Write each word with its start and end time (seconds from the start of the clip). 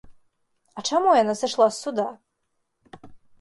А 0.79 0.83
чаму 0.89 1.11
яна 1.17 1.35
сышла 1.41 1.67
з 1.75 1.85
суда? 1.85 2.07